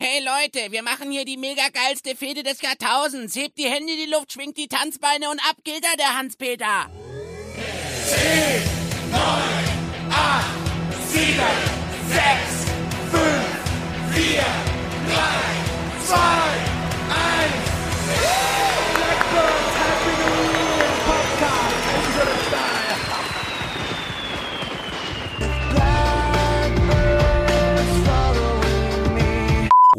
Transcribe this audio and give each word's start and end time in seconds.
Hey 0.00 0.20
Leute, 0.20 0.70
wir 0.70 0.84
machen 0.84 1.10
hier 1.10 1.24
die 1.24 1.36
mega 1.36 1.70
geilste 1.72 2.14
Fete 2.14 2.44
des 2.44 2.62
Jahrtausends. 2.62 3.34
Hebt 3.34 3.58
die 3.58 3.68
Hände 3.68 3.94
in 3.94 3.98
die 3.98 4.06
Luft, 4.06 4.32
schwingt 4.32 4.56
die 4.56 4.68
Tanzbeine 4.68 5.28
und 5.28 5.40
ab 5.40 5.56
geht 5.64 5.84
er, 5.84 5.96
der 5.96 6.16
Hans-Peter. 6.16 6.88
10, 8.06 8.62
9, 9.10 9.20
8, 10.08 10.46
7, 11.10 11.34
6, 12.10 12.22
5, 13.10 13.24
4, 14.14 14.38
3, 14.38 15.26
2, 16.06 16.14
1. 16.14 17.57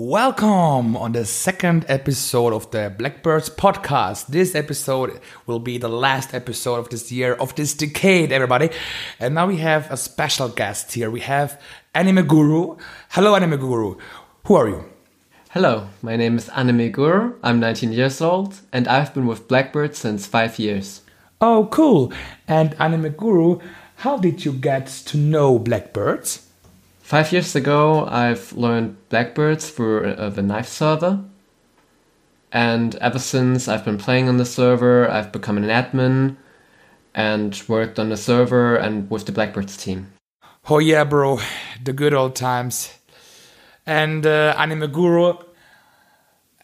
Welcome 0.10 0.98
on 0.98 1.12
the 1.12 1.24
second 1.24 1.86
episode 1.88 2.52
of 2.52 2.72
the 2.72 2.92
Blackbirds 2.98 3.48
podcast. 3.48 4.26
This 4.26 4.56
episode 4.56 5.22
will 5.46 5.60
be 5.60 5.78
the 5.78 5.88
last 5.88 6.34
episode 6.34 6.78
of 6.78 6.90
this 6.90 7.12
year, 7.12 7.36
of 7.36 7.54
this 7.54 7.76
decade, 7.76 8.32
everybody. 8.32 8.72
And 9.20 9.36
now 9.36 9.46
we 9.46 9.58
have 9.58 9.92
a 9.92 9.98
special 9.98 10.50
guest 10.50 10.94
here. 10.94 11.12
We 11.12 11.20
have 11.20 11.62
Anime 11.94 12.26
Guru. 12.26 12.78
Hello, 13.12 13.36
Anime 13.36 13.60
Guru. 13.60 13.98
Who 14.46 14.56
are 14.56 14.68
you? 14.68 14.86
Hello, 15.52 15.90
my 16.02 16.16
name 16.16 16.38
is 16.38 16.50
Anime 16.50 16.90
Guru. 16.90 17.36
I'm 17.44 17.60
19 17.60 17.94
years 17.94 18.20
old 18.20 18.62
and 18.74 18.88
I've 18.88 19.14
been 19.14 19.28
with 19.28 19.48
Blackbird 19.48 19.96
since 19.96 20.26
5 20.26 20.58
years. 20.58 21.02
Oh, 21.40 21.68
cool. 21.70 22.12
And 22.48 22.74
Anime 22.80 23.10
Guru, 23.10 23.60
how 23.98 24.18
did 24.18 24.44
you 24.44 24.54
get 24.54 24.88
to 24.88 25.18
know 25.18 25.60
Blackbirds? 25.60 26.49
5 27.10 27.32
years 27.32 27.56
ago, 27.56 28.06
I've 28.06 28.54
learned 28.54 28.96
Blackbirds 29.10 29.72
through 29.72 30.12
uh, 30.12 30.30
the 30.30 30.44
Knife 30.44 30.68
server. 30.68 31.26
And 32.52 32.94
ever 32.98 33.18
since, 33.18 33.68
I've 33.68 33.84
been 33.84 33.98
playing 33.98 34.30
on 34.30 34.38
the 34.38 34.46
server, 34.46 35.10
I've 35.10 35.32
become 35.32 35.58
an 35.58 35.64
admin 35.64 36.38
and 37.16 37.60
worked 37.68 37.98
on 37.98 38.10
the 38.10 38.16
server 38.16 38.76
and 38.76 39.10
with 39.10 39.26
the 39.26 39.32
Blackbirds 39.32 39.76
team. 39.76 40.14
Oh 40.70 40.78
yeah, 40.78 41.04
bro, 41.04 41.40
the 41.84 41.94
good 41.94 42.14
old 42.14 42.36
times. 42.36 42.94
And 43.88 44.28
uh, 44.28 44.54
Anime 44.56 44.92
Guru. 44.92 45.34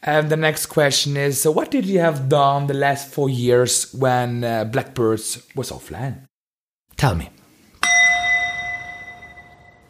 And 0.04 0.30
the 0.30 0.38
next 0.38 0.68
question 0.68 1.18
is: 1.18 1.42
so 1.42 1.50
What 1.50 1.72
did 1.72 1.88
you 1.88 2.02
have 2.02 2.30
done 2.30 2.68
the 2.68 2.76
last 2.76 3.12
four 3.12 3.32
years 3.32 3.92
when 3.96 4.44
uh, 4.44 4.66
Blackbirds 4.66 5.42
was 5.56 5.72
offline? 5.72 6.28
Tell 6.98 7.16
me. 7.16 7.32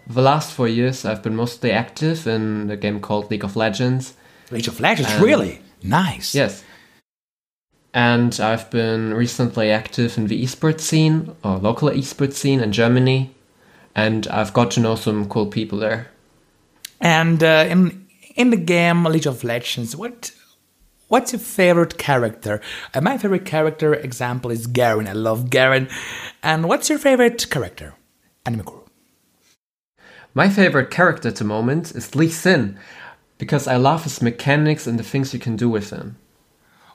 The 0.07 0.21
last 0.21 0.51
4 0.53 0.67
years, 0.67 1.03
I've 1.05 1.23
been 1.23 1.35
mostly 1.35 1.71
active 1.71 2.27
in 2.27 2.69
a 2.69 2.77
game 2.77 2.99
called 2.99 3.31
League 3.31 3.43
of 3.43 3.55
Legends. 3.55 4.13
League 4.51 4.67
of 4.67 4.79
Legends, 4.79 5.11
Um, 5.13 5.23
really 5.23 5.61
nice. 5.81 6.35
Yes. 6.35 6.63
And 7.93 8.39
I've 8.39 8.69
been 8.69 9.13
recently 9.13 9.71
active 9.71 10.17
in 10.17 10.27
the 10.27 10.43
esports 10.43 10.81
scene, 10.81 11.35
or 11.43 11.57
local 11.57 11.89
esports 11.89 12.33
scene 12.33 12.59
in 12.59 12.71
Germany. 12.71 13.33
And 13.95 14.27
I've 14.27 14.53
got 14.53 14.71
to 14.71 14.79
know 14.81 14.95
some 14.95 15.27
cool 15.29 15.47
people 15.47 15.79
there. 15.79 16.07
And 16.99 17.41
uh, 17.43 17.65
in 17.69 18.05
in 18.35 18.49
the 18.49 18.57
game 18.57 19.05
League 19.05 19.25
of 19.27 19.43
Legends, 19.43 19.95
what 19.95 20.31
what's 21.07 21.31
your 21.31 21.39
favorite 21.39 21.97
character? 21.97 22.61
Uh, 22.93 23.01
my 23.01 23.17
favorite 23.17 23.45
character 23.45 23.93
example 23.93 24.51
is 24.51 24.67
Garen. 24.67 25.07
I 25.07 25.13
love 25.13 25.49
Garen. 25.49 25.87
And 26.43 26.65
what's 26.67 26.89
your 26.89 26.99
favorite 26.99 27.49
character? 27.49 27.93
Anime 28.45 28.63
Guru. 28.63 28.81
My 30.37 30.49
favorite 30.49 30.91
character 30.91 31.29
at 31.29 31.37
the 31.37 31.45
moment 31.45 31.95
is 31.95 32.13
Lee 32.13 32.27
Sin, 32.27 32.77
because 33.37 33.69
I 33.69 33.77
love 33.77 34.03
his 34.03 34.21
mechanics 34.21 34.85
and 34.85 34.99
the 34.99 35.03
things 35.03 35.33
you 35.33 35.39
can 35.39 35.55
do 35.55 35.69
with 35.69 35.91
him. 35.91 36.17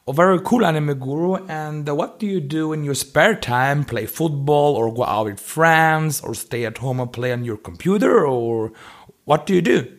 Oh, 0.06 0.12
very 0.12 0.38
cool, 0.44 0.62
Anime 0.62 0.98
Guru. 0.98 1.36
And 1.47 1.88
what 1.88 2.19
do 2.19 2.26
you 2.26 2.42
do 2.42 2.75
in 2.75 2.84
your 2.84 2.92
spare 2.92 3.34
time? 3.34 3.87
Play 3.87 4.04
football 4.04 4.76
or 4.76 4.92
go 4.92 5.04
out 5.04 5.25
with 5.25 5.41
friends 5.41 6.20
or 6.20 6.34
stay 6.34 6.66
at 6.66 6.76
home 6.76 7.00
and 7.00 7.10
play 7.10 7.32
on 7.32 7.42
your 7.42 7.56
computer? 7.56 8.26
Or 8.26 8.72
what 9.25 9.47
do 9.47 9.54
you 9.54 9.62
do? 9.62 9.91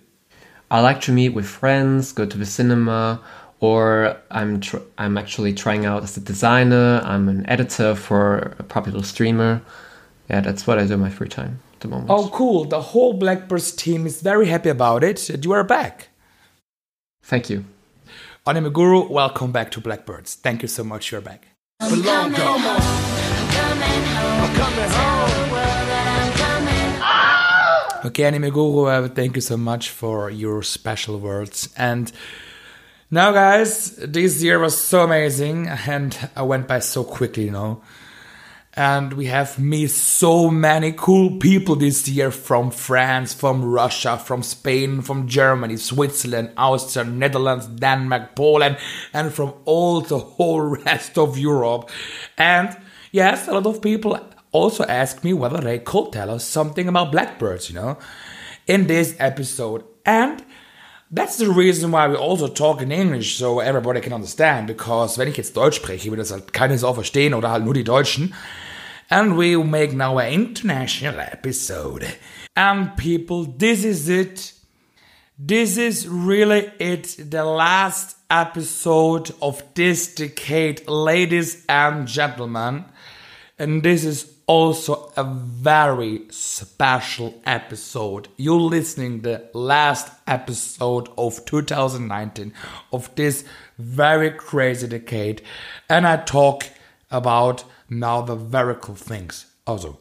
I 0.69 0.81
like 0.81 1.01
to 1.01 1.11
meet 1.11 1.29
with 1.29 1.47
friends, 1.47 2.11
go 2.11 2.27
to 2.27 2.37
the 2.37 2.45
cinema, 2.45 3.23
or 3.59 4.17
I'm 4.29 4.61
I'm 4.99 5.17
actually 5.17 5.55
trying 5.55 5.87
out 5.87 6.03
as 6.03 6.15
a 6.15 6.19
designer. 6.19 7.01
I'm 7.03 7.27
an 7.27 7.49
editor 7.49 7.95
for 7.95 8.55
a 8.59 8.63
popular 8.63 9.01
streamer. 9.01 9.63
Yeah, 10.29 10.41
that's 10.41 10.67
what 10.67 10.77
I 10.77 10.85
do 10.85 10.93
in 10.93 10.99
my 10.99 11.09
free 11.09 11.27
time 11.27 11.59
the 11.81 11.87
moment. 11.87 12.09
Oh, 12.09 12.29
cool. 12.33 12.65
The 12.65 12.81
whole 12.81 13.13
Blackbirds 13.13 13.71
team 13.73 14.05
is 14.07 14.21
very 14.21 14.47
happy 14.47 14.69
about 14.69 15.03
it. 15.03 15.17
that 15.27 15.43
You 15.45 15.51
are 15.51 15.63
back. 15.63 16.09
thank 17.23 17.49
you. 17.49 17.65
Anime 18.47 18.71
Guru, 18.73 19.07
welcome 19.07 19.51
back 19.51 19.69
to 19.71 19.81
Blackbirds. 19.81 20.35
Thank 20.35 20.61
you 20.63 20.67
so 20.67 20.83
much. 20.83 21.11
You're 21.11 21.21
back. 21.21 21.47
Belong, 21.79 22.33
come 22.33 22.65
on. 22.65 22.81
I'm 22.81 24.55
coming 24.55 24.89
home. 24.91 25.41
Okay, 28.03 28.23
Anime 28.23 28.49
Guru, 28.49 28.85
uh, 28.85 29.07
thank 29.09 29.35
you 29.35 29.41
so 29.41 29.57
much 29.57 29.91
for 29.91 30.31
your 30.31 30.63
special 30.63 31.19
words. 31.19 31.69
And 31.77 32.11
now, 33.11 33.31
guys, 33.31 33.95
this 33.97 34.41
year 34.41 34.57
was 34.57 34.75
so 34.75 35.03
amazing 35.03 35.67
and 35.67 36.17
I 36.35 36.41
went 36.41 36.67
by 36.67 36.79
so 36.79 37.03
quickly, 37.03 37.45
you 37.45 37.51
know. 37.51 37.83
And 38.73 39.13
we 39.13 39.25
have 39.25 39.59
met 39.59 39.89
so 39.89 40.49
many 40.49 40.93
cool 40.93 41.37
people 41.39 41.75
this 41.75 42.07
year 42.07 42.31
from 42.31 42.71
France, 42.71 43.33
from 43.33 43.65
Russia, 43.65 44.17
from 44.17 44.43
Spain, 44.43 45.01
from 45.01 45.27
Germany, 45.27 45.75
Switzerland, 45.75 46.51
Austria, 46.55 47.03
Netherlands, 47.03 47.67
Denmark, 47.67 48.33
Poland, 48.35 48.77
and 49.13 49.33
from 49.33 49.53
all 49.65 49.99
the 49.99 50.19
whole 50.19 50.61
rest 50.61 51.17
of 51.17 51.37
Europe. 51.37 51.89
And 52.37 52.77
yes, 53.11 53.49
a 53.49 53.53
lot 53.53 53.65
of 53.65 53.81
people 53.81 54.17
also 54.53 54.85
ask 54.85 55.21
me 55.21 55.33
whether 55.33 55.59
they 55.59 55.79
could 55.79 56.13
tell 56.13 56.29
us 56.29 56.45
something 56.45 56.87
about 56.87 57.11
blackbirds, 57.11 57.69
you 57.69 57.75
know, 57.75 57.97
in 58.67 58.87
this 58.87 59.15
episode. 59.19 59.83
And 60.05 60.45
that's 61.11 61.37
the 61.37 61.49
reason 61.49 61.91
why 61.91 62.07
we 62.07 62.15
also 62.15 62.47
talk 62.47 62.81
in 62.81 62.91
English, 62.91 63.37
so 63.37 63.59
everybody 63.59 63.99
can 63.99 64.13
understand, 64.13 64.67
because 64.67 65.17
wenn 65.17 65.27
ich 65.27 65.37
jetzt 65.37 65.55
Deutsch 65.55 65.75
spreche, 65.75 66.09
wird 66.09 66.19
das 66.19 66.31
halt 66.31 66.53
keine 66.53 66.77
Sau 66.77 66.93
verstehen 66.93 67.33
oder 67.33 67.51
halt 67.51 67.65
nur 67.65 67.73
die 67.73 67.83
Deutschen. 67.83 68.33
And 69.09 69.37
we 69.37 69.57
will 69.57 69.65
make 69.65 69.93
now 69.93 70.17
an 70.19 70.31
international 70.31 71.19
episode. 71.19 72.05
And 72.55 72.95
people, 72.95 73.45
this 73.45 73.83
is 73.83 74.07
it. 74.07 74.53
This 75.37 75.77
is 75.77 76.07
really 76.07 76.71
it, 76.79 77.17
the 77.17 77.43
last 77.43 78.15
episode 78.29 79.33
of 79.41 79.63
this 79.73 80.15
decade, 80.15 80.87
ladies 80.87 81.65
and 81.67 82.07
gentlemen. 82.07 82.85
And 83.61 83.83
this 83.83 84.03
is 84.03 84.33
also 84.47 85.13
a 85.15 85.23
very 85.23 86.23
special 86.31 87.39
episode. 87.45 88.27
You're 88.35 88.59
listening 88.59 89.21
the 89.21 89.51
last 89.53 90.11
episode 90.25 91.09
of 91.15 91.45
2019 91.45 92.53
of 92.91 93.13
this 93.13 93.43
very 93.77 94.31
crazy 94.31 94.87
decade. 94.87 95.43
And 95.87 96.07
I 96.07 96.17
talk 96.17 96.65
about 97.11 97.63
now 97.87 98.21
the 98.23 98.35
very 98.35 98.73
cool 98.81 98.95
things. 98.95 99.45
Also, 99.67 99.99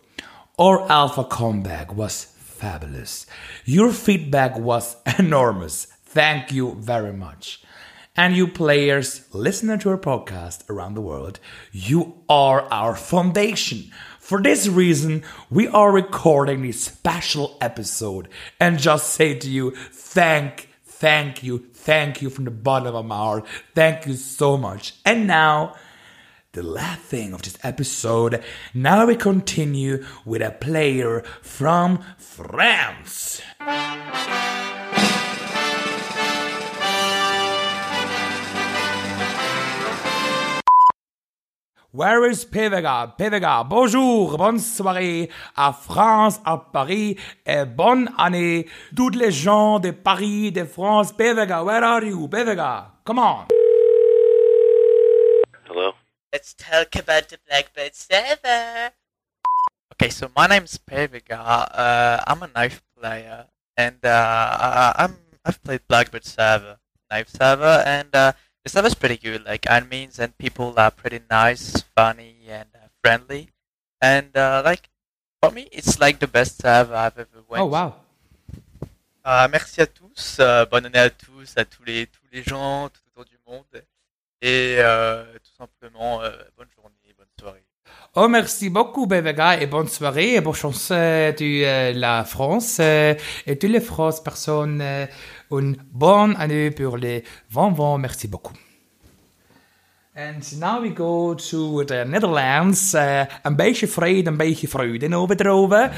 our 0.58 0.90
alpha 0.90 1.24
comeback 1.24 1.94
was 1.94 2.24
fabulous. 2.38 3.26
Your 3.66 3.92
feedback 3.92 4.58
was 4.58 4.96
enormous. 5.18 5.84
Thank 6.06 6.50
you 6.50 6.76
very 6.76 7.12
much. 7.12 7.62
And 8.16 8.36
you 8.36 8.48
players 8.48 9.22
listening 9.32 9.78
to 9.80 9.90
our 9.90 9.98
podcast 9.98 10.68
around 10.68 10.94
the 10.94 11.00
world, 11.00 11.38
you 11.72 12.22
are 12.28 12.62
our 12.62 12.96
foundation. 12.96 13.90
For 14.18 14.42
this 14.42 14.68
reason, 14.68 15.22
we 15.48 15.68
are 15.68 15.92
recording 15.92 16.62
this 16.62 16.82
special 16.82 17.56
episode 17.60 18.28
and 18.58 18.78
just 18.78 19.14
say 19.14 19.34
to 19.34 19.48
you, 19.48 19.72
thank, 19.92 20.68
thank 20.84 21.42
you, 21.42 21.66
thank 21.72 22.20
you 22.20 22.30
from 22.30 22.44
the 22.44 22.50
bottom 22.50 22.94
of 22.94 23.06
my 23.06 23.16
heart. 23.16 23.46
Thank 23.74 24.06
you 24.06 24.14
so 24.14 24.56
much. 24.56 24.94
And 25.04 25.26
now, 25.26 25.76
the 26.52 26.62
last 26.64 27.02
thing 27.02 27.32
of 27.32 27.42
this 27.42 27.56
episode, 27.62 28.42
now 28.74 29.06
we 29.06 29.14
continue 29.14 30.04
with 30.24 30.42
a 30.42 30.50
player 30.50 31.22
from 31.42 32.04
France. 32.18 33.40
Where 41.92 42.24
is 42.30 42.44
Pévega? 42.44 43.16
Pévega, 43.18 43.64
bonjour, 43.64 44.36
bonne 44.38 44.60
soirée, 44.60 45.28
à 45.56 45.72
France, 45.72 46.38
à 46.44 46.56
Paris, 46.56 47.18
et 47.44 47.64
bonne 47.64 48.08
année, 48.16 48.68
toutes 48.94 49.16
les 49.16 49.32
gens 49.32 49.80
de 49.80 49.90
Paris, 49.90 50.52
de 50.52 50.64
France, 50.64 51.12
Pévega, 51.12 51.64
where 51.64 51.82
are 51.82 52.04
you, 52.04 52.28
Pévega, 52.28 52.92
Come 53.04 53.18
on. 53.18 53.46
Hello? 55.68 55.92
Let's 56.32 56.54
talk 56.54 56.94
about 56.94 57.28
the 57.28 57.38
Blackbird 57.48 57.96
server. 57.96 58.92
Okay, 59.94 60.10
so 60.10 60.28
my 60.36 60.46
name's 60.46 60.78
Pevega. 60.78 61.40
Uh, 61.74 62.20
I'm 62.24 62.42
a 62.44 62.48
knife 62.54 62.82
player, 62.96 63.46
and 63.76 63.96
uh, 64.04 64.08
I- 64.08 64.94
I'm 64.96 65.16
I've 65.44 65.60
played 65.64 65.80
Blackbird 65.88 66.24
server, 66.24 66.76
Knife 67.10 67.30
server, 67.30 67.82
and 67.84 68.14
uh, 68.14 68.32
the 68.64 68.68
stuff 68.70 68.86
is 68.86 68.94
pretty 68.94 69.16
good. 69.16 69.44
Like 69.44 69.62
admins 69.62 70.18
and 70.18 70.36
people 70.36 70.74
are 70.76 70.90
pretty 70.90 71.20
nice, 71.30 71.82
funny, 71.96 72.36
and 72.48 72.68
uh, 72.74 72.88
friendly. 73.02 73.50
And 74.00 74.36
uh, 74.36 74.62
like 74.64 74.88
for 75.42 75.50
me, 75.50 75.68
it's 75.72 75.98
like 75.98 76.18
the 76.20 76.26
best 76.26 76.60
server 76.60 76.94
I've 76.94 77.18
ever 77.18 77.42
went. 77.48 77.62
Oh 77.62 77.66
wow. 77.66 77.94
Euh, 79.26 79.48
merci 79.48 79.82
à 79.82 79.86
tous, 79.86 80.38
euh, 80.40 80.64
bonne 80.64 80.86
année 80.86 80.98
à 80.98 81.10
tous, 81.10 81.52
à 81.56 81.64
tous 81.66 81.84
les 81.84 82.06
tous 82.06 82.26
les 82.32 82.42
gens 82.42 82.88
tout 82.88 83.00
autour 83.12 83.26
du 83.26 83.38
monde, 83.46 83.84
et 84.40 84.76
euh, 84.78 85.24
tout 85.34 85.52
simplement 85.58 86.22
euh, 86.22 86.30
bonne 86.56 86.70
journée, 86.74 87.14
bonne 87.18 87.28
soirée. 87.38 87.62
Oh, 88.16 88.26
merci 88.26 88.70
beaucoup, 88.70 89.06
BVG, 89.06 89.62
et 89.62 89.66
bonne 89.66 89.86
soirée, 89.86 90.34
et 90.34 90.40
bonne 90.40 90.52
chance 90.52 90.90
de 90.90 91.64
euh, 91.64 91.92
la 91.92 92.24
France, 92.24 92.78
euh, 92.80 93.14
et 93.46 93.56
toutes 93.56 93.70
les 93.70 93.80
France 93.80 94.20
personnes, 94.20 94.80
euh, 94.82 95.06
une 95.52 95.76
bonne 95.92 96.34
année 96.36 96.72
pour 96.72 96.96
les 96.96 97.22
20 97.50 97.78
ans, 97.78 97.98
merci 97.98 98.26
beaucoup. 98.26 98.54
And 100.16 100.40
now 100.58 100.82
we 100.82 100.92
go 100.92 101.36
to 101.36 101.84
the 101.84 102.04
Netherlands. 102.04 102.94
Een 103.42 103.56
beetje 103.56 103.86
vrede, 103.86 104.30
een 104.30 104.36
beetje 104.36 104.68
vreugde 104.68 105.16
overdroven. 105.16 105.90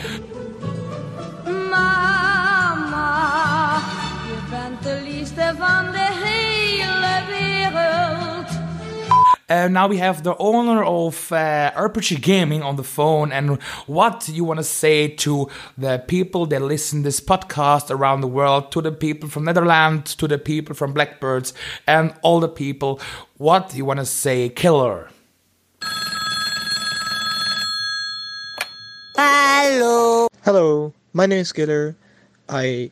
Uh, 9.53 9.69
now 9.69 9.87
we 9.87 9.99
have 9.99 10.23
the 10.23 10.35
owner 10.39 10.83
of 10.83 11.31
uh, 11.31 11.71
RPG 11.77 12.23
Gaming 12.23 12.63
on 12.63 12.77
the 12.77 12.83
phone, 12.83 13.31
and 13.33 13.61
what 13.87 14.27
you 14.27 14.45
want 14.45 14.57
to 14.57 14.65
say 14.65 15.09
to 15.09 15.47
the 15.77 16.03
people 16.09 16.47
that 16.47 16.63
listen 16.63 17.03
this 17.03 17.21
podcast 17.21 17.91
around 17.91 18.23
the 18.23 18.27
world, 18.27 18.73
to 18.73 18.81
the 18.81 18.91
people 18.91 19.29
from 19.29 19.45
Netherlands, 19.45 20.15
to 20.15 20.27
the 20.27 20.39
people 20.39 20.75
from 20.75 20.95
Blackbirds, 20.95 21.53
and 21.87 22.15
all 22.23 22.41
the 22.41 22.49
people. 22.49 22.99
What 23.37 23.75
you 23.75 23.85
want 23.85 24.01
to 24.01 24.07
say, 24.07 24.49
Killer? 24.49 25.11
Hello, 29.15 30.29
Hello, 30.45 30.95
my 31.13 31.27
name 31.27 31.41
is 31.41 31.53
Killer. 31.53 31.95
I 32.49 32.91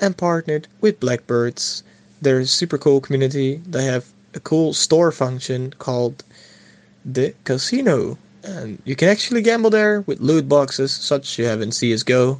am 0.00 0.14
partnered 0.14 0.68
with 0.80 1.00
Blackbirds. 1.00 1.82
They're 2.22 2.38
a 2.38 2.46
super 2.46 2.78
cool 2.78 3.00
community. 3.00 3.60
They 3.66 3.84
have 3.86 4.06
a 4.36 4.40
cool 4.40 4.72
store 4.74 5.10
function 5.10 5.72
called 5.78 6.22
the 7.04 7.34
Casino. 7.44 8.18
And 8.44 8.80
you 8.84 8.94
can 8.94 9.08
actually 9.08 9.42
gamble 9.42 9.70
there 9.70 10.02
with 10.02 10.20
loot 10.20 10.48
boxes, 10.48 10.92
such 10.92 11.38
you 11.38 11.46
have 11.46 11.60
in 11.62 11.70
CSGO. 11.70 12.38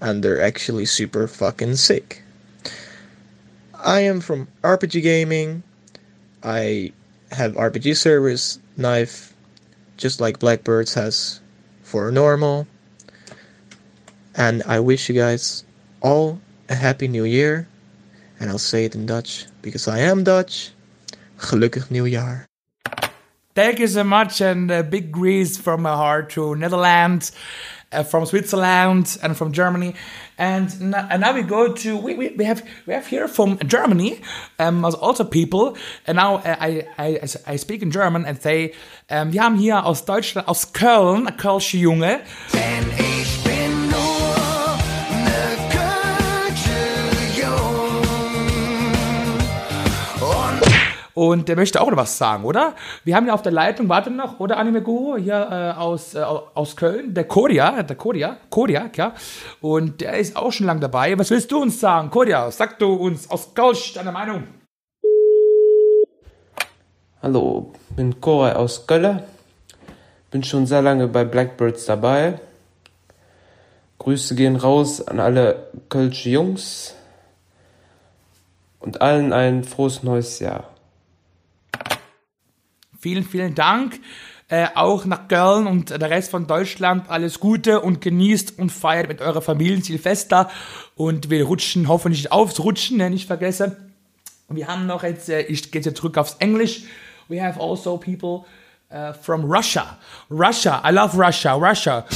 And 0.00 0.24
they're 0.24 0.42
actually 0.42 0.86
super 0.86 1.28
fucking 1.28 1.76
sick. 1.76 2.22
I 3.74 4.00
am 4.00 4.20
from 4.20 4.48
RPG 4.64 5.02
Gaming. 5.02 5.62
I 6.42 6.92
have 7.30 7.52
RPG 7.54 7.96
servers, 7.96 8.58
Knife, 8.76 9.34
just 9.96 10.20
like 10.20 10.38
Blackbirds 10.38 10.94
has 10.94 11.40
for 11.82 12.10
normal. 12.10 12.66
And 14.34 14.62
I 14.66 14.80
wish 14.80 15.08
you 15.08 15.14
guys 15.14 15.64
all 16.00 16.40
a 16.68 16.74
happy 16.74 17.08
new 17.08 17.24
year. 17.24 17.68
And 18.40 18.50
I'll 18.50 18.58
say 18.58 18.84
it 18.84 18.94
in 18.94 19.04
Dutch 19.06 19.46
because 19.62 19.88
I 19.88 19.98
am 19.98 20.24
Dutch. 20.24 20.70
Gelukkig 21.38 21.90
nieuwjaar. 21.90 22.46
Thank 23.54 23.78
you 23.78 23.88
so 23.88 24.04
much, 24.04 24.40
and 24.40 24.70
uh, 24.70 24.82
big 24.82 25.10
grease 25.10 25.56
from 25.56 25.82
my 25.82 25.90
heart 25.90 26.30
to 26.34 26.54
Netherlands, 26.54 27.32
uh, 27.90 28.04
from 28.04 28.24
Switzerland, 28.24 29.18
and 29.20 29.36
from 29.36 29.52
Germany. 29.52 29.94
And, 30.38 30.70
and 30.94 31.20
now 31.20 31.34
we 31.34 31.42
go 31.42 31.72
to 31.72 31.96
we, 31.96 32.14
we, 32.14 32.28
we 32.36 32.44
have 32.44 32.62
we 32.86 32.94
have 32.94 33.08
here 33.08 33.26
from 33.26 33.58
Germany, 33.66 34.20
um, 34.60 34.84
as 34.84 34.94
also 34.94 35.24
people. 35.24 35.76
And 36.06 36.16
now 36.16 36.36
uh, 36.36 36.56
I, 36.60 36.86
I 36.98 37.20
I 37.46 37.56
speak 37.56 37.82
in 37.82 37.90
German 37.90 38.26
and 38.26 38.40
say, 38.40 38.74
um, 39.10 39.32
wir 39.32 39.42
haben 39.42 39.56
hier 39.56 39.84
aus 39.84 40.04
Deutschland, 40.04 40.46
aus 40.46 40.72
Köln, 40.72 41.26
Kölsche 41.36 41.78
Junge. 41.78 42.20
Und 51.18 51.48
der 51.48 51.56
möchte 51.56 51.80
auch 51.80 51.90
noch 51.90 51.96
was 51.96 52.16
sagen, 52.16 52.44
oder? 52.44 52.74
Wir 53.02 53.16
haben 53.16 53.26
ja 53.26 53.34
auf 53.34 53.42
der 53.42 53.50
Leitung, 53.50 53.88
warte 53.88 54.08
noch, 54.08 54.38
oder 54.38 54.56
Anime 54.56 54.82
Guru 54.82 55.16
hier 55.16 55.48
äh, 55.50 55.76
aus, 55.76 56.14
äh, 56.14 56.20
aus 56.20 56.76
Köln, 56.76 57.12
der 57.12 57.24
Kodia, 57.24 57.82
der 57.82 57.96
Kodia, 57.96 58.36
Kodia, 58.50 58.88
ja. 58.94 59.14
Und 59.60 60.00
der 60.00 60.16
ist 60.16 60.36
auch 60.36 60.52
schon 60.52 60.66
lange 60.66 60.78
dabei. 60.78 61.18
Was 61.18 61.30
willst 61.30 61.50
du 61.50 61.60
uns 61.60 61.80
sagen, 61.80 62.10
Kodia? 62.10 62.52
Sag 62.52 62.78
du 62.78 62.94
uns 62.94 63.28
aus 63.32 63.52
Köln 63.52 63.74
deine 63.96 64.12
Meinung. 64.12 64.44
Hallo, 67.20 67.72
bin 67.96 68.20
Koray 68.20 68.52
aus 68.52 68.86
Köln. 68.86 69.20
Bin 70.30 70.44
schon 70.44 70.68
sehr 70.68 70.82
lange 70.82 71.08
bei 71.08 71.24
Blackbirds 71.24 71.86
dabei. 71.86 72.38
Grüße 73.98 74.36
gehen 74.36 74.54
raus 74.54 75.04
an 75.04 75.18
alle 75.18 75.66
Kölsche 75.88 76.30
Jungs 76.30 76.94
und 78.78 79.00
allen 79.00 79.32
ein 79.32 79.64
frohes 79.64 80.04
neues 80.04 80.38
Jahr. 80.38 80.77
Vielen, 82.98 83.24
vielen 83.24 83.54
Dank. 83.54 84.00
Äh, 84.48 84.68
auch 84.74 85.04
nach 85.04 85.28
Köln 85.28 85.66
und 85.66 85.90
der 85.90 86.10
Rest 86.10 86.30
von 86.30 86.46
Deutschland 86.46 87.10
alles 87.10 87.38
Gute 87.38 87.80
und 87.80 88.00
genießt 88.00 88.58
und 88.58 88.72
feiert 88.72 89.06
mit 89.06 89.20
eurer 89.20 89.42
Familien 89.42 89.82
Silvester 89.82 90.50
und 90.96 91.28
wir 91.28 91.44
rutschen 91.44 91.86
hoffentlich 91.86 92.32
aufs 92.32 92.58
Rutschen, 92.58 92.96
ne, 92.96 93.10
nicht 93.10 93.26
vergessen. 93.26 93.76
Wir 94.48 94.66
haben 94.66 94.86
noch 94.86 95.02
jetzt, 95.02 95.28
äh, 95.28 95.42
ich 95.42 95.70
gehe 95.70 95.82
jetzt 95.82 95.96
zurück 95.98 96.16
aufs 96.16 96.36
Englisch. 96.38 96.84
We 97.28 97.42
have 97.42 97.60
also 97.60 97.98
people 97.98 98.46
uh, 98.90 99.12
from 99.12 99.44
Russia. 99.44 99.98
Russia, 100.30 100.82
I 100.82 100.92
love 100.92 101.14
Russia, 101.14 101.52
Russia. 101.52 102.06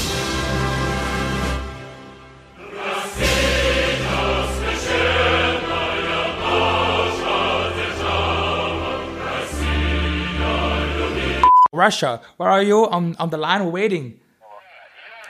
Russia, 11.81 12.21
where 12.37 12.49
are 12.49 12.63
you? 12.63 12.87
On, 12.87 13.15
on 13.19 13.29
the 13.29 13.37
line, 13.37 13.65
we're 13.65 13.71
waiting. 13.71 14.19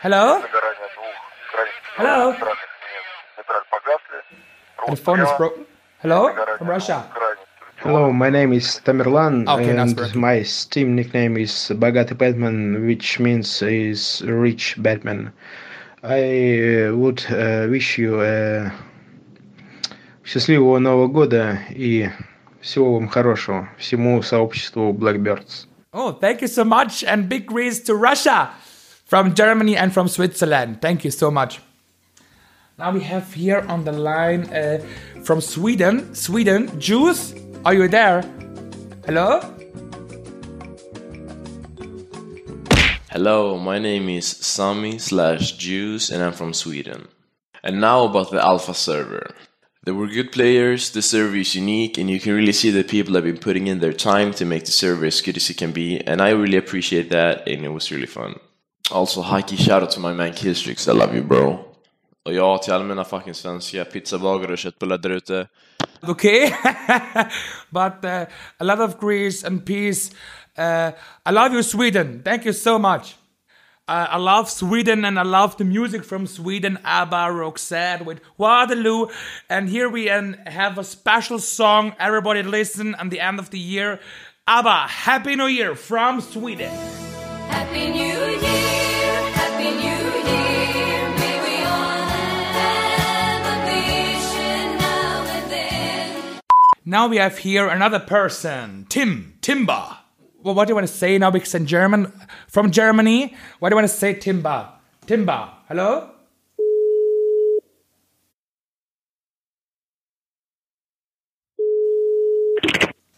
Hello? 0.01 0.44
Hello? 1.95 2.36
The 4.88 4.95
phone 4.95 5.19
is 5.19 5.30
broken. 5.38 5.65
Hello? 6.01 6.34
From 6.58 6.67
Russia. 6.70 7.10
Hello, 7.77 8.12
my 8.12 8.29
name 8.29 8.53
is 8.53 8.82
Tamerlan, 8.86 9.48
Okay, 9.48 9.74
that's 9.74 9.91
and 9.91 9.98
correct. 9.98 10.15
my 10.15 10.41
Steam 10.44 10.96
nickname 10.96 11.38
is 11.38 11.51
Bogатый 11.75 12.17
Batman, 12.17 12.86
which 12.86 13.20
means 13.20 13.62
is 13.62 14.22
rich 14.25 14.75
Batman. 14.79 15.32
I 16.03 16.88
uh, 16.89 16.96
would 16.96 17.25
uh, 17.29 17.67
wish 17.70 17.98
you 17.98 18.20
uh, 18.22 18.72
счастливого 20.24 20.79
Нового 20.79 21.08
года 21.08 21.60
и 21.70 22.10
всего 22.62 22.96
вам 22.96 23.08
хорошего, 23.08 23.70
всему 23.77 24.22
сообществу 24.22 24.91
Blackbirds. 24.94 25.67
Oh, 25.94 26.12
thank 26.12 26.40
you 26.40 26.49
so 26.49 26.64
much, 26.64 27.04
and 27.04 27.28
big 27.28 27.44
grease 27.44 27.78
to 27.80 27.94
Russia 27.94 28.50
from 29.04 29.34
Germany 29.34 29.76
and 29.76 29.92
from 29.92 30.08
Switzerland. 30.08 30.80
Thank 30.80 31.04
you 31.04 31.11
so 31.11 31.30
much. 31.30 31.61
Now 32.78 32.92
we 32.92 33.02
have 33.02 33.34
here 33.34 33.61
on 33.68 33.84
the 33.84 33.92
line 33.92 34.49
uh, 34.49 34.78
from 35.22 35.42
Sweden. 35.42 36.14
Sweden, 36.14 36.68
Juze, 36.80 37.34
are 37.66 37.75
you 37.75 37.88
there? 37.88 38.22
Hello? 39.04 39.40
Hello, 43.11 43.58
my 43.58 43.78
name 43.78 44.08
is 44.08 44.26
Sami 44.26 44.96
slash 44.96 45.58
Juze 45.58 46.11
and 46.11 46.22
I'm 46.22 46.32
from 46.32 46.54
Sweden. 46.54 47.08
And 47.62 47.82
now 47.82 48.04
about 48.04 48.30
the 48.30 48.42
alpha 48.42 48.72
server. 48.72 49.34
There 49.85 49.95
were 49.95 50.07
good 50.07 50.31
players, 50.31 50.91
the 50.91 51.03
server 51.03 51.37
is 51.37 51.57
unique, 51.57 51.99
and 51.99 52.09
you 52.09 52.21
can 52.21 52.35
really 52.35 52.53
see 52.53 52.71
that 52.71 52.87
people 52.87 53.15
have 53.15 53.25
been 53.25 53.39
putting 53.39 53.67
in 53.67 53.81
their 53.81 53.93
time 53.93 54.33
to 54.35 54.45
make 54.45 54.65
the 54.65 54.71
server 54.71 55.07
as 55.07 55.21
good 55.21 55.37
as 55.37 55.51
it 55.51 55.57
can 55.57 55.73
be, 55.73 56.01
and 56.07 56.23
I 56.23 56.31
really 56.31 56.57
appreciate 56.57 57.11
that, 57.11 57.49
and 57.49 57.65
it 57.65 57.69
was 57.69 57.91
really 57.91 58.07
fun. 58.07 58.39
Also, 58.93 59.23
hikey 59.23 59.57
shoutout 59.57 59.91
to 59.91 60.01
my 60.01 60.12
man 60.12 60.35
Killstrix, 60.35 60.87
I 60.87 60.93
love 60.93 61.17
you 61.17 61.25
bro. 61.25 61.65
Och 62.25 62.33
ja, 62.33 62.59
till 62.59 62.79
mina 62.79 63.05
fucking 63.05 63.35
svenska 63.35 63.85
pizzabagare 63.85 64.53
och 64.53 64.59
köttbullar 64.59 64.99
där 64.99 65.11
ute. 65.11 65.49
Okay, 66.03 66.51
but 67.71 68.05
uh, 68.05 68.27
a 68.59 68.65
lot 68.65 68.79
of 68.81 69.01
grease 69.01 69.47
and 69.47 69.67
peace. 69.67 70.12
Uh, 70.59 70.93
I 71.27 71.33
love 71.33 71.55
you, 71.55 71.62
Sweden. 71.62 72.23
Thank 72.25 72.45
you 72.45 72.55
so 72.55 72.79
much. 72.79 73.17
Uh, 73.92 74.06
I 74.12 74.16
love 74.16 74.49
Sweden 74.49 75.04
and 75.04 75.18
I 75.18 75.22
love 75.22 75.58
the 75.58 75.66
music 75.66 76.02
from 76.02 76.26
Sweden, 76.26 76.78
ABBA, 76.82 77.28
Roxette 77.28 78.06
with 78.06 78.22
Waterloo. 78.38 79.08
And 79.50 79.68
here 79.68 79.87
we 79.87 80.08
um, 80.08 80.32
have 80.46 80.78
a 80.78 80.84
special 80.84 81.38
song. 81.38 81.94
Everybody 81.99 82.42
listen 82.42 82.94
at 82.94 83.11
the 83.11 83.20
end 83.20 83.38
of 83.38 83.50
the 83.50 83.58
year. 83.58 84.00
ABBA, 84.49 84.88
Happy 84.88 85.37
New 85.37 85.44
Year 85.44 85.75
from 85.75 86.22
Sweden. 86.22 86.70
Happy 86.70 87.90
New 87.90 88.00
Year, 88.00 89.30
Happy 89.34 89.70
New 89.70 90.02
Year. 90.25 91.11
May 91.18 91.37
we 91.44 91.56
all 91.62 92.00
have 92.56 93.44
a 93.44 93.56
vision 93.68 94.78
now 94.78 95.25
that 95.25 96.40
Now 96.87 97.08
we 97.08 97.18
have 97.18 97.37
here 97.37 97.68
another 97.68 98.00
person, 98.00 98.87
Tim, 98.88 99.34
Timba. 99.42 100.01
What 100.42 100.66
do 100.66 100.72
you 100.72 100.75
want 100.75 100.88
to 100.88 100.92
say 100.92 101.18
now 101.18 101.30
because 101.30 101.54
in 101.54 101.66
German, 101.66 102.12
from 102.49 102.72
Germany? 102.72 103.32
What 103.61 103.68
do 103.68 103.75
you 103.75 103.76
want 103.76 103.88
to 103.88 103.94
say, 103.94 104.14
Timba? 104.14 104.70
Timba, 105.06 105.50
hello? 105.68 106.08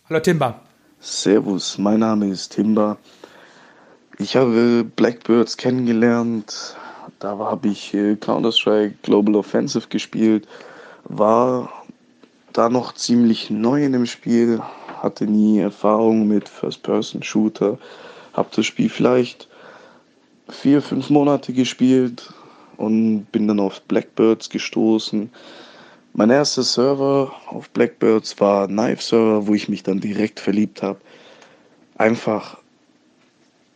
Hallo 0.07 0.21
Timba. 0.21 0.61
Servus, 1.01 1.79
mein 1.79 2.01
Name 2.01 2.29
ist 2.29 2.53
Timba. 2.53 2.99
Ich 4.19 4.37
habe 4.37 4.85
Blackbirds 4.85 5.57
kennengelernt. 5.57 6.77
Da 7.21 7.39
habe 7.39 7.69
ich 7.69 7.95
äh, 7.95 8.17
Counter-Strike 8.17 8.97
Global 9.03 9.37
Offensive 9.37 9.89
gespielt. 9.89 10.47
War 11.05 11.73
da 12.53 12.69
noch 12.69 12.93
ziemlich 12.93 13.49
neu 13.49 13.83
in 13.83 13.93
dem 13.93 14.05
Spiel. 14.05 14.61
Hatte 15.05 15.27
nie 15.27 15.59
Erfahrung 15.59 16.27
mit 16.27 16.49
First-Person-Shooter. 16.49 17.77
Habe 18.33 18.49
das 18.57 18.65
Spiel 18.65 18.89
vielleicht 18.89 19.49
vier, 20.49 20.81
fünf 20.81 21.11
Monate 21.11 21.53
gespielt 21.53 22.33
und 22.79 23.27
bin 23.31 23.47
dann 23.47 23.61
auf 23.61 23.83
Blackbirds 23.83 24.49
gestoßen. 24.49 25.31
Mein 26.15 26.31
erster 26.31 26.63
Server 26.63 27.35
auf 27.49 27.69
Blackbirds 27.69 28.41
war 28.41 28.67
Knife 28.67 29.03
Server, 29.03 29.47
wo 29.47 29.53
ich 29.53 29.69
mich 29.69 29.83
dann 29.83 30.01
direkt 30.01 30.41
verliebt 30.41 30.83
habe. 30.83 31.01
Einfach, 31.99 32.57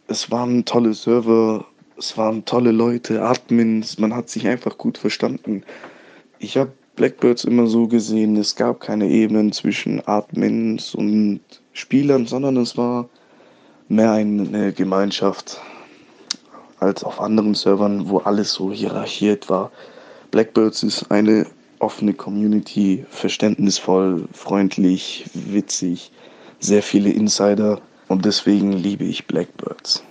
es 0.07 0.31
waren 0.31 0.65
tolle 0.65 0.95
Server, 0.95 1.67
es 1.99 2.17
waren 2.17 2.47
tolle 2.47 2.73
Leute, 2.73 3.23
Admins, 3.23 3.99
man 3.99 4.15
hat 4.15 4.31
sich 4.31 4.49
einfach 4.49 4.79
gut 4.79 4.97
verstanden. 4.97 5.63
Ich 6.39 6.57
habe 6.57 6.73
Blackbirds 6.99 7.45
immer 7.45 7.69
so 7.69 7.87
gesehen, 7.87 8.37
es 8.37 8.57
gab 8.57 8.81
keine 8.81 9.07
Ebenen 9.07 9.53
zwischen 9.53 10.05
Admins 10.09 10.97
und 10.97 11.39
Spielern, 11.73 12.27
sondern 12.27 12.57
es 12.57 12.77
war 12.77 13.09
mehr 13.87 14.11
eine 14.11 14.73
Gemeinschaft 14.73 15.61
als 16.81 17.05
auf 17.05 17.21
anderen 17.21 17.55
Servern, 17.55 18.09
wo 18.09 18.19
alles 18.19 18.53
so 18.53 18.73
hierarchiert 18.73 19.49
war. 19.49 19.71
Blackbirds 20.33 20.83
ist 20.83 21.09
eine 21.13 21.47
offene 21.79 22.15
Community, 22.15 23.07
verständnisvoll, 23.11 24.25
freundlich, 24.33 25.25
witzig, 25.35 26.11
sehr 26.59 26.83
viele 26.83 27.11
Insider 27.11 27.81
und 28.09 28.25
deswegen 28.25 28.73
liebe 28.73 29.05
ich 29.05 29.29
Blackbirds. 29.29 30.03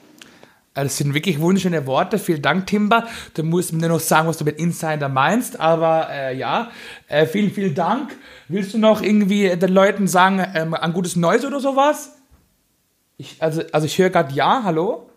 Das 0.83 0.97
sind 0.97 1.15
wirklich 1.15 1.39
wunderschöne 1.39 1.87
Worte. 1.87 2.19
Vielen 2.19 2.43
Dank, 2.43 2.67
Timber. 2.67 3.07
Du 3.33 3.41
musst 3.43 3.73
mir 3.73 3.79
nur 3.79 3.89
noch 3.89 3.99
sagen, 3.99 4.27
was 4.27 4.37
du 4.37 4.45
mit 4.45 4.59
Insider 4.59 5.09
meinst. 5.09 5.59
Aber 5.59 6.07
äh, 6.11 6.37
ja, 6.37 6.69
äh, 7.07 7.25
vielen, 7.25 7.51
vielen 7.51 7.73
Dank. 7.73 8.15
Willst 8.47 8.75
du 8.75 8.77
noch 8.77 9.01
irgendwie 9.01 9.49
den 9.55 9.71
Leuten 9.71 10.07
sagen, 10.07 10.45
ähm, 10.53 10.75
ein 10.75 10.93
gutes 10.93 11.15
Neues 11.15 11.43
oder 11.45 11.59
sowas? 11.59 12.15
Ich, 13.17 13.37
also, 13.39 13.63
also 13.71 13.87
ich 13.87 13.97
höre 13.97 14.11
gerade 14.11 14.33
ja, 14.35 14.61
hallo? 14.63 15.09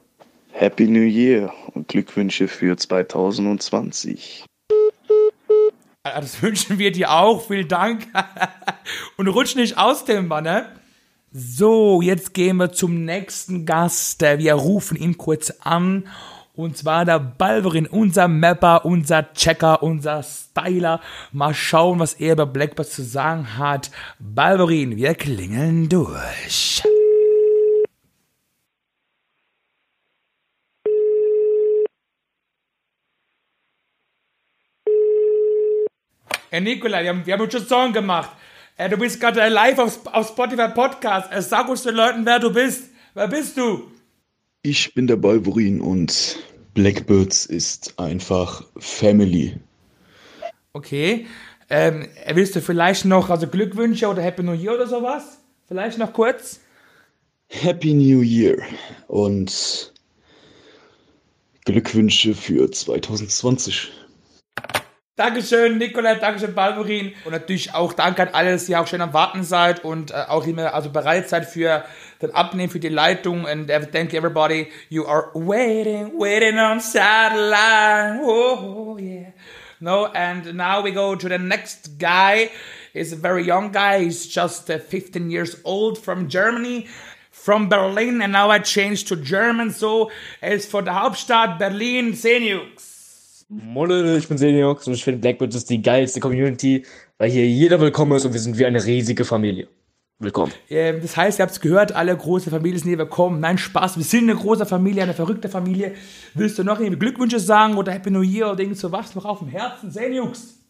Happy 0.53 0.87
New 0.87 1.03
Year 1.03 1.53
und 1.75 1.89
Glückwünsche 1.89 2.49
für 2.49 2.79
2020. 2.79 4.47
Ah, 6.05 6.21
Das 6.23 6.41
wünschen 6.43 6.79
wir 6.79 6.91
dir 6.91 7.11
auch. 7.11 7.47
Vielen 7.47 7.69
Dank. 7.69 8.07
Und 9.19 9.29
rutsch 9.29 9.57
nicht 9.57 9.77
aus, 9.77 10.07
Timber, 10.07 10.41
ne? 10.41 10.80
So, 11.33 12.03
jetzt 12.03 12.35
gehen 12.35 12.57
wir 12.57 12.73
zum 12.73 13.05
nächsten 13.05 13.65
Gast. 13.65 14.21
Äh, 14.21 14.39
Wir 14.39 14.55
rufen 14.55 14.97
ihn 14.97 15.17
kurz 15.17 15.51
an. 15.61 16.09
Und 16.57 16.77
zwar 16.77 17.05
der 17.05 17.21
Balverin, 17.21 17.87
unser 17.87 18.27
Mapper, 18.27 18.85
unser 18.85 19.33
Checker, 19.33 19.81
unser 19.81 20.25
Styler. 20.25 21.01
Mal 21.31 21.55
schauen, 21.55 22.01
was 22.01 22.15
er 22.15 22.33
über 22.33 22.47
Blackbird 22.47 22.89
zu 22.89 23.05
sagen 23.05 23.57
hat. 23.57 23.93
Balverin, 24.19 24.97
wir 24.97 25.15
klingeln 25.15 25.89
durch. 25.89 26.83
Herr 36.51 36.61
Nikola, 36.61 37.03
wir 37.03 37.11
haben, 37.11 37.25
wir 37.25 37.35
haben 37.35 37.43
uns 37.43 37.53
schon 37.53 37.65
Song 37.65 37.93
gemacht. 37.93 38.31
Äh, 38.81 38.89
du 38.89 38.97
bist 38.97 39.21
gerade 39.21 39.47
live 39.49 39.79
auf, 39.79 40.07
auf 40.07 40.29
Spotify 40.29 40.69
Podcast. 40.69 41.31
Äh, 41.31 41.43
sag 41.43 41.69
uns 41.69 41.83
den 41.83 41.95
Leuten, 41.95 42.25
wer 42.25 42.39
du 42.39 42.51
bist. 42.51 42.85
Wer 43.13 43.29
bist 43.29 43.59
du? 43.59 43.91
Ich 44.63 44.95
bin 44.95 45.07
der 45.07 45.17
Balverin 45.17 45.83
und 45.83 46.39
Blackbirds 46.73 47.45
ist 47.45 47.99
einfach 47.99 48.65
Family. 48.79 49.59
Okay. 50.73 51.27
Ähm, 51.69 52.09
willst 52.33 52.57
du 52.57 52.63
vielleicht 52.63 53.05
noch 53.05 53.29
also 53.29 53.47
Glückwünsche 53.47 54.09
oder 54.09 54.23
Happy 54.23 54.43
New 54.43 54.55
Year 54.55 54.73
oder 54.73 54.87
sowas? 54.87 55.41
Vielleicht 55.69 55.99
noch 55.99 56.15
kurz? 56.15 56.61
Happy 57.49 57.93
New 57.93 58.23
Year 58.23 58.63
und 59.09 59.93
Glückwünsche 61.67 62.35
für 62.35 62.71
2020. 62.71 63.93
Dankeschön, 65.17 65.77
Nikola, 65.77 66.15
Dankeschön, 66.15 66.55
Balverin. 66.55 67.13
Und 67.25 67.33
natürlich 67.33 67.75
auch 67.75 67.93
danke 67.93 68.23
an 68.23 68.29
alle, 68.33 68.53
dass 68.53 68.69
ihr 68.69 68.81
auch 68.81 68.87
schön 68.87 69.03
am 69.03 69.13
Warten 69.13 69.43
seid 69.43 69.85
und 69.85 70.13
äh, 70.13 70.25
auch 70.29 70.47
immer 70.47 70.73
also 70.73 70.91
bereit 70.91 71.29
seid 71.29 71.45
für 71.45 71.85
das 72.21 72.33
Abnehmen, 72.33 72.71
für 72.71 72.81
die 72.81 72.89
Leitung. 72.89 73.47
And 73.47 73.69
thank 73.93 74.13
you 74.13 74.19
everybody. 74.19 74.69
You 74.89 75.07
are 75.07 75.31
waiting, 75.35 76.19
waiting 76.19 76.59
on 76.59 76.81
satellite. 76.81 78.21
Oh, 78.23 78.97
yeah. 78.99 79.33
No, 79.81 80.07
and 80.07 80.55
now 80.55 80.83
we 80.83 80.93
go 80.93 81.15
to 81.15 81.29
the 81.29 81.39
next 81.39 81.99
guy. 81.99 82.51
He's 82.93 83.13
a 83.13 83.17
very 83.17 83.45
young 83.45 83.73
guy. 83.73 84.05
He's 84.05 84.27
just 84.27 84.71
uh, 84.71 84.79
15 84.79 85.31
years 85.31 85.57
old 85.65 85.99
from 85.99 86.29
Germany. 86.29 86.87
From 87.31 87.71
Berlin, 87.71 88.21
and 88.21 88.33
now 88.33 88.51
I 88.51 88.59
changed 88.59 89.09
to 89.09 89.17
German, 89.17 89.71
so 89.71 90.11
ist 90.43 90.71
von 90.71 90.85
der 90.85 91.01
Hauptstadt 91.01 91.59
Berlin, 91.59 92.13
Senjux. 92.15 92.90
Moin 93.53 93.89
Leute, 93.89 94.17
ich 94.17 94.29
bin 94.29 94.39
Seniox 94.39 94.87
und 94.87 94.95
ich 94.95 95.03
finde 95.03 95.19
Blackbird 95.19 95.53
ist 95.57 95.69
die 95.71 95.83
geilste 95.83 96.21
Community, 96.21 96.87
weil 97.19 97.33
hier 97.33 97.49
jeder 97.49 97.81
willkommen 97.81 98.13
ist 98.13 98.25
und 98.25 98.33
wir 98.33 98.39
sind 98.39 98.57
wie 98.59 98.65
eine 98.65 98.85
riesige 98.85 99.25
Familie. 99.25 99.67
Willkommen. 100.21 100.53
Ähm, 100.69 101.01
Das 101.03 101.17
heißt, 101.17 101.41
ihr 101.41 101.43
habt 101.43 101.51
es 101.51 101.61
gehört, 101.61 101.91
alle 101.91 102.17
große 102.17 102.49
Familien 102.49 102.79
sind 102.79 102.91
hier 102.91 102.99
willkommen. 102.99 103.41
Nein, 103.41 103.59
Spaß, 103.59 103.97
wir 103.97 104.05
sind 104.05 104.31
eine 104.31 104.39
große 104.39 104.67
Familie, 104.67 105.03
eine 105.03 105.15
verrückte 105.15 105.49
Familie. 105.49 105.97
Willst 106.35 106.61
du 106.61 106.63
noch 106.63 106.79
irgendwie 106.79 107.01
Glückwünsche 107.01 107.41
sagen 107.41 107.77
oder 107.77 107.91
Happy 107.91 108.13
New 108.13 108.23
Year 108.23 108.53
oder 108.53 108.61
irgend 108.61 108.79
so 108.79 108.93
was 108.93 109.17
noch 109.17 109.25
auf 109.25 109.41
dem 109.41 109.49
Herzen? 109.49 109.91
Senjux. 109.91 110.61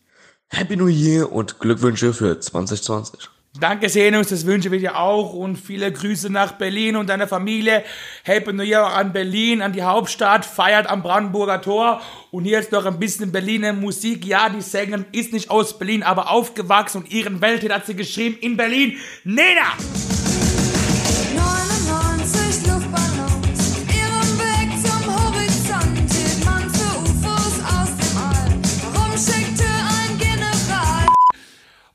Happy 0.48 0.74
New 0.74 0.88
Year 0.88 1.30
und 1.30 1.60
Glückwünsche 1.60 2.14
für 2.14 2.40
2020. 2.40 3.28
Danke, 3.58 3.88
Senjux, 3.88 4.28
das 4.28 4.46
wünschen 4.46 4.70
wir 4.70 4.78
dir 4.78 4.96
auch 4.96 5.34
und 5.34 5.56
viele 5.56 5.90
Grüße 5.90 6.30
nach 6.30 6.52
Berlin 6.52 6.94
und 6.94 7.08
deiner 7.08 7.26
Familie. 7.26 7.82
Happy 8.22 8.52
New 8.52 8.62
Year 8.62 8.86
an 8.86 9.12
Berlin, 9.12 9.60
an 9.60 9.72
die 9.72 9.82
Hauptstadt, 9.82 10.44
feiert 10.44 10.86
am 10.86 11.02
Brandenburger 11.02 11.60
Tor. 11.60 12.00
Und 12.30 12.46
ist 12.46 12.70
noch 12.70 12.86
ein 12.86 13.00
bisschen 13.00 13.32
Berliner 13.32 13.72
Musik. 13.72 14.24
Ja, 14.24 14.48
die 14.48 14.60
Sängerin 14.60 15.04
ist 15.10 15.32
nicht 15.32 15.50
aus 15.50 15.76
Berlin, 15.76 16.04
aber 16.04 16.30
aufgewachsen 16.30 16.98
und 16.98 17.10
ihren 17.10 17.40
Welthit 17.40 17.72
hat 17.72 17.86
sie 17.86 17.96
geschrieben 17.96 18.38
in 18.40 18.56
Berlin. 18.56 18.96
Nena! 19.24 19.74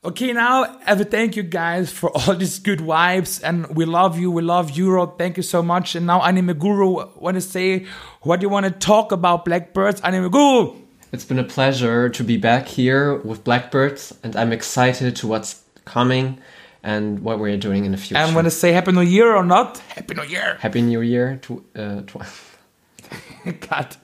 Okay, 0.06 0.34
now 0.34 0.78
I 0.86 0.94
would 0.94 1.10
thank 1.10 1.36
you 1.36 1.42
guys 1.42 1.92
for 1.92 2.12
all 2.16 2.36
these 2.36 2.60
good 2.60 2.78
vibes, 2.78 3.42
and 3.44 3.76
we 3.76 3.86
love 3.86 4.20
you. 4.20 4.30
We 4.30 4.44
love 4.44 4.78
Europe. 4.78 5.18
Thank 5.18 5.36
you 5.36 5.42
so 5.42 5.64
much. 5.64 5.96
And 5.96 6.06
now 6.06 6.22
Anime 6.22 6.54
Guru 6.60 7.08
want 7.16 7.36
to 7.36 7.42
say 7.42 7.88
what 8.22 8.40
do 8.40 8.44
you 8.46 8.50
want 8.50 8.68
to 8.68 8.72
talk 8.72 9.12
about 9.12 9.46
Blackbirds. 9.46 10.02
Anime 10.02 10.30
Guru. 10.30 10.76
It's 11.12 11.26
been 11.26 11.40
a 11.40 11.44
pleasure 11.44 12.08
to 12.10 12.24
be 12.24 12.38
back 12.38 12.68
here 12.68 13.16
with 13.16 13.44
Blackbirds, 13.44 14.14
and 14.24 14.36
I'm 14.36 14.54
excited 14.54 15.16
to 15.16 15.28
what's 15.28 15.64
coming 15.86 16.38
and 16.84 17.22
what 17.22 17.40
we're 17.40 17.58
doing 17.58 17.86
in 17.86 17.92
the 17.92 17.98
future. 17.98 18.22
And 18.22 18.36
want 18.36 18.46
to 18.46 18.52
say 18.52 18.74
Happy 18.74 18.92
New 18.92 19.02
Year 19.02 19.36
or 19.36 19.44
not? 19.44 19.80
Happy 19.96 20.14
New 20.14 20.24
Year. 20.26 20.58
Happy 20.60 20.84
New 20.84 21.02
Year 21.02 21.40
to 21.44 21.66
uh, 21.76 22.02
tw- 22.02 23.60
God. 23.70 23.96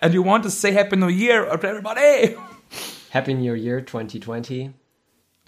And 0.00 0.14
you 0.14 0.22
want 0.22 0.44
to 0.44 0.52
say 0.52 0.70
Happy 0.70 0.94
New 0.94 1.08
Year 1.08 1.46
to 1.46 1.68
everybody? 1.68 2.36
Happy 3.10 3.34
New 3.34 3.54
Year 3.54 3.80
2020. 3.80 4.74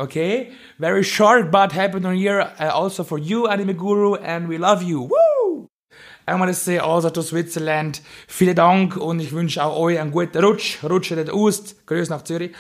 Okay, 0.01 0.53
very 0.79 1.03
short, 1.03 1.51
but 1.51 1.73
Happy 1.73 2.01
New 2.01 2.13
Year 2.13 2.41
uh, 2.41 2.71
also 2.73 3.05
for 3.05 3.19
you, 3.19 3.47
Anime 3.47 3.77
Guru, 3.77 4.15
and 4.15 4.49
we 4.49 4.57
love 4.57 4.83
you. 4.83 5.03
Woo! 5.03 5.69
I 6.27 6.35
want 6.37 6.49
to 6.49 6.55
say 6.55 6.79
also 6.79 7.11
to 7.11 7.23
Switzerland, 7.23 8.01
vielen 8.27 8.55
Dank 8.55 8.97
und 8.97 9.21
ich 9.21 9.33
wünsche 9.33 9.63
auch 9.63 9.79
euch 9.79 10.01
einen 10.01 10.11
guten 10.11 10.43
Rutsch. 10.43 10.83
Rutsche 10.83 11.17
den 11.17 11.31
Ost. 11.31 11.87
Grüß 11.87 12.09
nach 12.09 12.23
Zürich. 12.23 12.53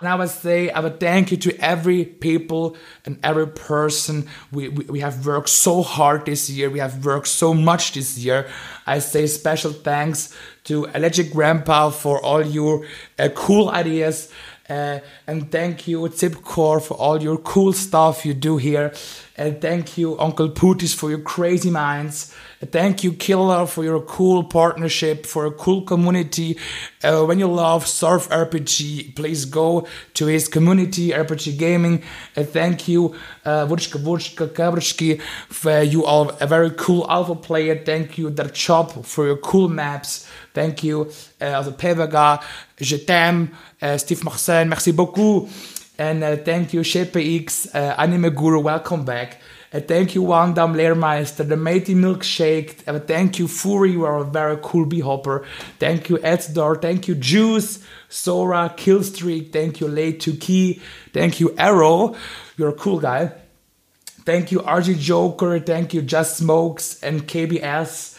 And 0.00 0.08
I 0.10 0.14
would 0.16 0.28
say, 0.28 0.70
I 0.70 0.80
would 0.80 1.00
thank 1.00 1.30
you 1.30 1.38
to 1.38 1.58
every 1.58 2.04
people 2.04 2.76
and 3.06 3.18
every 3.22 3.46
person. 3.46 4.28
We, 4.52 4.68
we, 4.68 4.84
we 4.86 5.00
have 5.00 5.24
worked 5.24 5.48
so 5.48 5.82
hard 5.82 6.26
this 6.26 6.50
year. 6.50 6.68
We 6.68 6.80
have 6.80 7.04
worked 7.04 7.28
so 7.28 7.54
much 7.54 7.92
this 7.92 8.18
year. 8.18 8.46
I 8.86 8.98
say 8.98 9.26
special 9.26 9.72
thanks 9.72 10.34
to 10.64 10.86
Allergic 10.94 11.32
Grandpa 11.32 11.90
for 11.90 12.22
all 12.22 12.44
your 12.44 12.84
uh, 13.18 13.30
cool 13.34 13.70
ideas 13.70 14.30
Uh, 14.68 14.98
and 15.26 15.50
thank 15.50 15.86
you, 15.86 16.00
Zipcore, 16.02 16.82
for 16.82 16.94
all 16.94 17.22
your 17.22 17.38
cool 17.38 17.72
stuff 17.72 18.26
you 18.26 18.34
do 18.34 18.56
here. 18.56 18.92
And 19.36 19.60
thank 19.60 19.98
you, 19.98 20.18
Uncle 20.18 20.48
Putis, 20.50 20.94
for 20.94 21.10
your 21.10 21.20
crazy 21.20 21.70
minds. 21.70 22.34
And 22.60 22.72
thank 22.72 23.04
you, 23.04 23.12
Killer, 23.12 23.66
for 23.66 23.84
your 23.84 24.00
cool 24.00 24.42
partnership, 24.42 25.26
for 25.26 25.44
a 25.44 25.50
cool 25.50 25.82
community. 25.82 26.58
Uh, 27.04 27.24
when 27.24 27.38
you 27.38 27.46
love 27.46 27.86
Surf 27.86 28.28
RPG, 28.30 29.14
please 29.14 29.44
go 29.44 29.86
to 30.14 30.26
his 30.26 30.48
community, 30.48 31.10
RPG 31.10 31.58
Gaming. 31.58 32.02
And 32.34 32.48
thank 32.48 32.88
you, 32.88 33.14
uh, 33.44 33.66
Vuchka 33.66 34.02
Vuchka 34.02 34.48
Kabrishki, 34.48 35.20
for 35.48 35.82
you 35.82 36.04
are 36.06 36.34
a 36.40 36.46
very 36.46 36.70
cool 36.70 37.06
alpha 37.10 37.34
player. 37.34 37.76
Thank 37.84 38.16
you, 38.16 38.30
Der 38.30 38.48
Chop, 38.48 39.04
for 39.04 39.26
your 39.26 39.36
cool 39.36 39.68
maps. 39.68 40.25
Thank 40.56 40.84
you, 40.84 41.10
uh, 41.38 41.58
also 41.58 41.72
Pevega, 41.72 42.40
Je 42.80 42.96
t'aime, 42.96 43.50
uh, 43.82 43.98
Steve 43.98 44.24
Marcel, 44.24 44.64
merci 44.64 44.90
beaucoup. 44.90 45.50
And 45.98 46.22
uh, 46.22 46.36
thank 46.36 46.72
you, 46.72 46.80
ShapeX, 46.80 47.66
uh, 47.74 47.94
Anime 47.98 48.30
Guru, 48.30 48.60
welcome 48.60 49.04
back. 49.04 49.36
Uh, 49.70 49.80
thank 49.80 50.14
you, 50.14 50.22
Wandam 50.22 50.74
Lehrmeister, 50.74 51.46
the 51.46 51.58
Matey 51.58 51.94
Milkshake. 51.94 52.88
Uh, 52.88 52.98
thank 53.00 53.38
you, 53.38 53.48
Fury, 53.48 53.92
you 53.92 54.06
are 54.06 54.16
a 54.16 54.24
very 54.24 54.56
cool 54.62 54.86
bee 54.86 55.00
hopper. 55.00 55.44
Thank 55.78 56.08
you, 56.08 56.16
Edsdor. 56.16 56.80
Thank 56.80 57.06
you, 57.06 57.16
Juze, 57.16 57.84
Sora, 58.08 58.72
Killstreak. 58.74 59.52
Thank 59.52 59.80
you, 59.80 59.88
Late 59.88 60.20
to 60.20 60.36
Key. 60.36 60.80
Thank 61.12 61.38
you, 61.38 61.54
Arrow. 61.58 62.16
You're 62.56 62.70
a 62.70 62.72
cool 62.72 62.98
guy. 62.98 63.32
Thank 64.24 64.52
you, 64.52 64.60
RG 64.60 64.98
Joker. 64.98 65.60
Thank 65.60 65.92
you, 65.92 66.00
Just 66.00 66.38
Smokes 66.38 66.98
and 67.02 67.28
KBS 67.28 68.16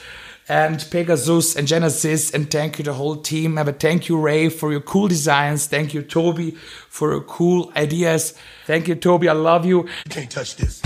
and 0.50 0.86
Pegasus 0.92 1.56
and 1.56 1.68
Genesis. 1.68 2.32
And 2.32 2.50
thank 2.50 2.78
you, 2.78 2.84
the 2.84 2.94
whole 2.94 3.18
team. 3.18 3.58
Have 3.58 3.68
a 3.68 3.74
thank 3.74 4.10
you, 4.10 4.20
Ray, 4.20 4.50
for 4.50 4.72
your 4.72 4.82
cool 4.82 5.08
designs. 5.08 5.68
Thank 5.68 5.94
you, 5.94 6.02
Toby, 6.02 6.52
for 6.90 7.12
your 7.12 7.22
cool 7.22 7.72
ideas. 7.76 8.34
Thank 8.66 8.88
you, 8.88 8.96
Toby. 8.96 9.30
I 9.30 9.34
love 9.34 9.66
you. 9.66 9.84
You 10.06 10.10
can't 10.10 10.32
touch 10.32 10.56
this. 10.56 10.82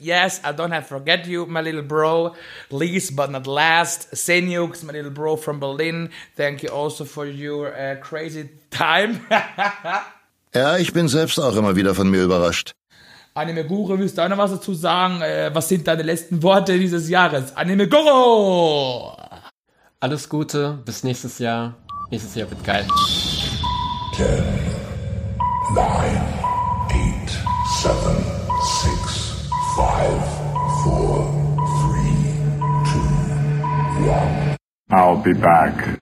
Yes, 0.00 0.40
I 0.44 0.52
don't 0.52 0.70
have 0.70 0.86
forget 0.86 1.26
you, 1.26 1.46
my 1.46 1.60
little 1.60 1.82
bro. 1.82 2.34
Least 2.70 3.16
but 3.16 3.30
not 3.30 3.46
last, 3.48 4.12
Senux, 4.12 4.84
my 4.84 4.92
little 4.92 5.10
bro 5.10 5.36
from 5.36 5.58
Berlin. 5.58 6.10
Thank 6.36 6.62
you 6.62 6.68
also 6.68 7.04
for 7.04 7.26
your 7.26 7.74
uh, 7.74 7.96
crazy 7.96 8.48
time. 8.70 9.20
Ja, 10.54 10.78
ich 10.78 10.94
bin 10.94 11.08
selbst 11.08 11.38
auch 11.38 11.54
immer 11.56 11.76
wieder 11.76 11.94
von 11.94 12.08
mir 12.10 12.22
überrascht. 12.22 12.74
Anime 13.38 13.64
Guru, 13.64 13.96
willst 13.96 14.18
du 14.18 14.22
auch 14.22 14.28
noch 14.28 14.38
was 14.38 14.50
dazu 14.50 14.74
sagen? 14.74 15.22
Äh, 15.22 15.50
was 15.52 15.68
sind 15.68 15.86
deine 15.86 16.02
letzten 16.02 16.42
Worte 16.42 16.76
dieses 16.76 17.08
Jahres? 17.08 17.56
Anime 17.56 17.88
Guru! 17.88 19.12
Alles 20.00 20.28
Gute, 20.28 20.80
bis 20.84 21.04
nächstes 21.04 21.38
Jahr. 21.38 21.76
Nächstes 22.10 22.34
Jahr 22.34 22.50
wird 22.50 22.64
geil. 22.64 22.84
10, 24.16 24.26
9, 25.72 25.84
8, 26.88 27.30
7, 27.80 27.94
6, 28.82 29.48
5, 29.76 29.88
4, 30.82 30.94
3, 31.62 32.10
2, 34.04 34.10
1. 34.10 34.56
I'll 34.90 35.22
be 35.22 35.34
back. 35.34 35.96